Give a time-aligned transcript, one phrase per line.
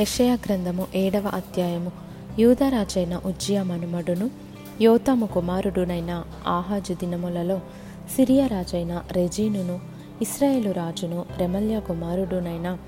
[0.00, 1.92] యెషయా గ్రంథము ఏడవ అధ్యాయము.
[2.38, 4.30] యూదరాజైన ఉజ్జియా మనుమడును
[4.80, 7.60] యోతాము కుమారుడునైన ఆహాజు దినములలో
[8.16, 9.80] సిరియా రాజైన రెజీనును
[10.22, 12.78] ఇస్రాయేలు రాజును రెమల్య కుమారుడునైన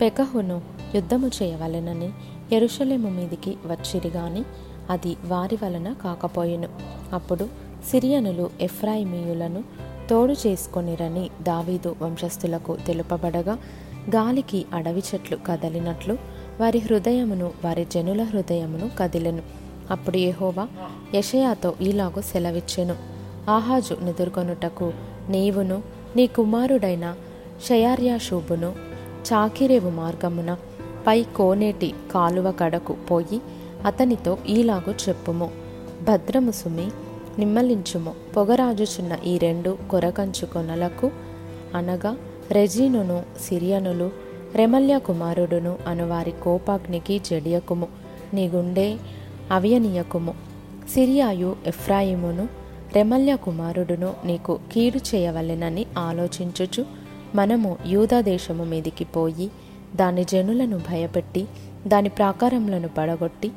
[0.00, 0.62] పెకహును
[0.94, 2.10] యుద్ధము చేయవలెనని
[2.52, 4.44] ఎరుషలేము మీదికి వచ్చిరి గాని
[4.90, 6.68] అది వారి వలన కాకపోయెను.
[7.12, 7.48] అప్పుడు
[7.90, 9.64] సిరియనులు ఎఫ్రాయిమీయులను
[10.10, 13.58] తోడు చేసుకొనిరని దావీదు వంశస్థులకు తెలుపబడగా
[14.14, 19.42] గాలికి అడవి చెట్లు కదలినట్లు వారి హృదయమును వారి జనుల హృదయమును కదిలెను.
[19.90, 20.68] అప్పుడు యెహోవా
[21.14, 22.96] యషయాతో ఈలాగు సెలవిచ్చెను.
[23.50, 24.92] ఆహాజు నిదుర్కొనుటకు
[25.28, 25.82] నీవును
[26.16, 27.14] నీ కుమారుడైన
[27.68, 28.74] షయార్యాషూబును
[29.32, 30.56] చాకిరేవు మార్గమున
[31.06, 33.40] పై కోనేటి కాలువ కడకు పోయి
[33.86, 35.50] అతనితో ఈలాగు చెప్పుము.
[36.02, 36.90] భద్రము సుమి
[37.38, 38.14] నిమ్మలించుము.
[38.36, 41.10] పొగరాజుచున్న ఈ రెండు కొరకంచు కొనలకు
[41.74, 42.16] అనగా
[42.50, 44.10] రెజీనును సిరియనులు
[44.54, 47.88] రెమల్య కుమారుడును అనువారి కోపాగ్నికి జడియకుము
[48.34, 48.96] నీ గుండె
[49.50, 50.34] అవియనీయకుము.
[50.94, 52.48] సిరియాయు ఎఫ్రాయిమును
[52.92, 56.84] రెమల్య కుమారుడును నీకు కీడు చేయవలెనని ఆలోచించుచు
[57.34, 59.50] మనము యూదా దేశము మీదికి పోయి
[59.96, 61.46] దాని జనులను భయపెట్టి
[61.86, 63.48] దాని ప్రాకారములను పడగొట్టి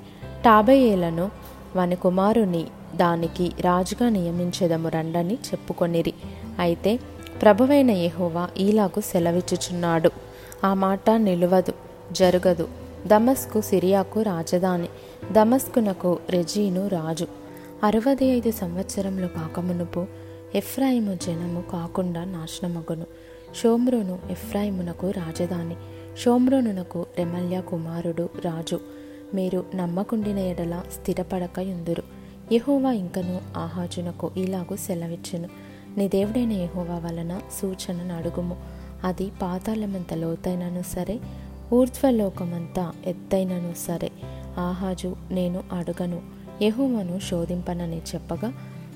[0.46, 1.32] టాబేయేలను
[1.76, 6.14] వాని కుమారుని దానికి రాజుగా నియమించేదము రండని చెప్పుకొనిరి.
[6.60, 7.00] అయితే
[7.42, 10.33] ప్రభువైన యెహోవా ఈలాగు సెలవిచ్చుచున్నాడు.
[10.64, 11.74] ఆ మాట నిలువదు
[12.12, 12.68] జరగదు.
[13.08, 14.88] దమస్కు సిరియాకు రాజధాని
[15.32, 17.28] దమస్కునకు రెజీను రాజు.
[17.84, 20.06] అరవది ఐదు సంవత్సరములు కాకమునుపు
[20.56, 23.06] ఎఫ్రాయిము జనము కాకుండా నాశనమగును.
[23.56, 25.76] షోమ్రోను ఎఫ్రాయిమునకు రాజధాని
[26.18, 28.80] షోమ్రోనునకు రెమల్య కుమారుడు రాజు.
[29.34, 32.04] మీరు నమ్మకుండిన ఎడల స్థిరపడక యుందురు
[32.52, 35.50] యహోవా ఇంకను ఆహాజునకు ఇలాగూ సెలవిచ్చును.
[35.98, 38.83] నీ దేవుడైన యహోవా వలన సూచనను అడుగుము.
[39.04, 41.20] అది పాతాళమంత లోతైనను సరే
[41.74, 44.12] ఊర్ధ్వలోకమంతా ఎత్తైనను సరే.
[44.58, 46.22] ఆహాజు నేను అడుగను.
[46.62, 48.54] యెహోవాను శోధింపనని చెప్పగా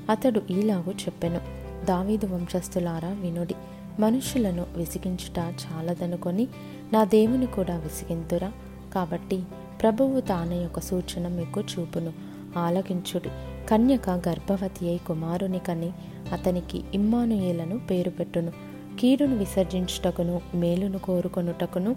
[0.10, 1.42] అతడు ఈలాగు చెప్పెను.
[1.86, 3.56] దావీదు వంశస్థులారా వినుడి.
[4.00, 6.48] మనుషులను విసిగించుట చాలదనుకొని
[6.94, 8.52] నా దేవుని కూడా విసిగింతురా.
[8.96, 9.44] కాబట్టి
[9.82, 12.14] ప్రభువు తానే ఒక సూచన మీకు చూపును.
[12.58, 13.30] ఆలకించుడి.
[13.70, 15.92] కన్యక గర్భవతి అయి కుమారుని కని
[16.34, 18.77] అతనికి ఇమ్మానుయేలను పేరు పెట్టును.
[19.00, 21.96] కీడును విసర్జించుటకును మేలును కోరుకొనుటకును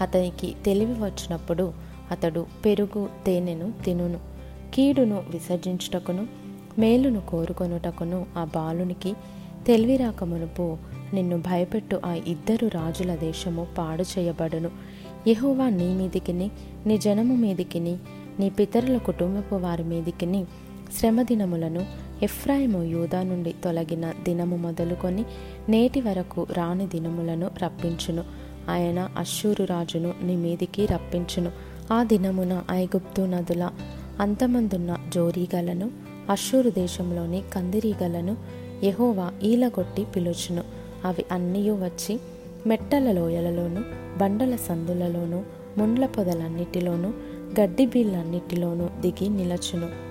[0.00, 1.72] అతనికి తెలివి వచ్చినప్పుడు
[2.10, 4.18] అతడు పెరుగు తేనెను తినును.
[4.74, 6.26] కీడును విసర్జించుటకును
[6.78, 9.14] మేలును కోరుకొనుటకును ఆ బాలునికి
[9.66, 10.78] తెలివి రాకమునుపు
[11.14, 14.70] నిన్ను భయపెట్టు ఆ ఇద్దరు రాజుల దేశము పాడు చేయబడును.
[15.28, 16.50] యహోవా నీ మీదికిని
[16.86, 17.96] నీ జనము మీదికిని
[18.40, 20.44] నీ పితరుల కుటుంబపు వారి మీదికిని
[20.98, 21.86] శ్రమ దినములను
[22.22, 25.24] ఎఫ్రాయిము యూదా నుండి తొలగిన దినము మొదలుకొని
[25.68, 28.24] నేటి వరకు రాని దినములను రప్పించును.
[28.70, 31.50] ఆయన అశ్షూరు రాజును నీ మీదికి రప్పించును.
[31.92, 33.70] ఆ దినమున ఐగుప్తు నదుల
[34.20, 35.90] అంతమందున్న జోరీగలను
[36.30, 38.36] అశ్షూరు దేశంలోని కందిరీగలను
[38.84, 40.64] యహోవా ఈలగొట్టి పిలుచును.
[41.04, 42.20] అవి అన్నీయూ వచ్చి
[42.66, 43.82] మెట్టల లోయలలోను
[44.18, 45.44] బండల సందులలోను
[45.78, 47.12] ముండ్ల పొదలన్నిటిలోనూ
[47.60, 50.09] గడ్డి బీళ్ళన్నిటిలోనూ దిగి నిలచును.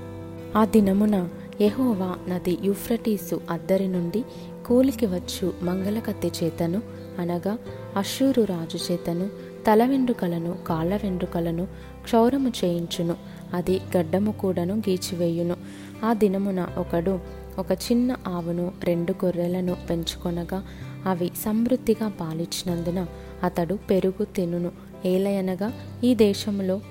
[0.56, 1.30] ఆ దినమున
[1.62, 4.24] యహోవా నది యూఫ్రటీసు అద్దరి నుండి
[4.66, 6.82] కూలికి వచ్చు మంగళకత్తి చేతను
[7.20, 7.58] అనగా
[7.98, 9.28] అశూరు రాజు చేతను
[9.68, 11.66] తల వెండ్రుకలను కాళ్ళ వెండ్రుకలను
[12.04, 13.16] క్షౌరము చేయించును
[13.54, 15.58] అది గడ్డము కూడాను గీచివేయును.
[16.06, 17.20] ఆ దినమున ఒకడు
[17.60, 20.64] ఒక చిన్న ఆవును రెండు గొర్రెలను పెంచుకొనగా
[21.06, 23.06] అవి సమృద్ధిగా పాలిచ్చినందున
[23.44, 24.72] అతడు పెరుగు తినును.
[25.06, 25.74] ఏలయనగా
[26.04, 26.82] ఈ దేశంలో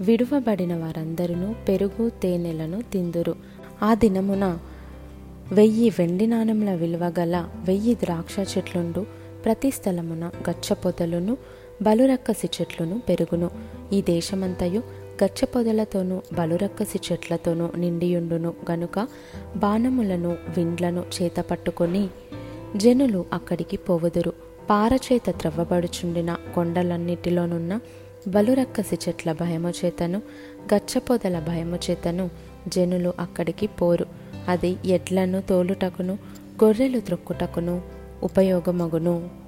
[0.00, 3.34] విడువబడిన వారందరూ పెరుగు తేనెలను తిందురు.
[3.82, 4.58] ఆ దినమున
[5.52, 9.06] వెయ్యి వెండి నాణముల విలువ గల వెయ్యి ద్రాక్ష చెట్లుండు.
[9.44, 11.36] ప్రతి స్థలమున గచ్చ పొదలును
[11.82, 13.50] బలురక్కసి చెట్లును పెరుగును.
[13.92, 14.82] ఈ దేశమంతయు
[15.24, 18.54] గచ్చ పొదలతోనూ బలురక్కసి చెట్లతోనూ నిండియుండును.
[18.70, 19.08] గనుక
[19.56, 22.08] బాణములను విండ్లను చేత పట్టుకొని
[22.76, 24.32] జనులు అక్కడికి పోవుదురు.
[24.70, 27.80] పారచేత త్రవ్వబడుచుండిన కొండలన్నిటిలోనున్న
[28.28, 30.22] బలురక్కసి చెట్ల భయము చేతను
[30.74, 32.30] గచ్చపొదల భయము చేతను
[32.68, 34.06] జనులు అక్కడికి పోరు.
[34.48, 36.18] అది ఎడ్లను తోలుటకును
[36.64, 37.82] గొర్రెలు త్రొక్కుటకును
[38.22, 39.43] ఉపయోగమగును.